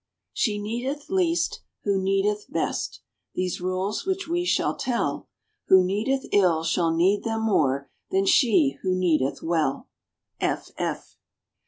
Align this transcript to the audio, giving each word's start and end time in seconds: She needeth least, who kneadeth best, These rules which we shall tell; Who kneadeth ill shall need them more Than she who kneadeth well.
She 0.33 0.59
needeth 0.59 1.11
least, 1.11 1.61
who 1.83 2.01
kneadeth 2.01 2.47
best, 2.51 3.01
These 3.35 3.61
rules 3.61 4.03
which 4.03 4.27
we 4.27 4.45
shall 4.45 4.75
tell; 4.75 5.29
Who 5.67 5.83
kneadeth 5.83 6.25
ill 6.31 6.63
shall 6.63 6.91
need 6.91 7.23
them 7.23 7.43
more 7.43 7.87
Than 8.09 8.25
she 8.25 8.77
who 8.81 8.95
kneadeth 8.95 9.43
well. 9.43 9.89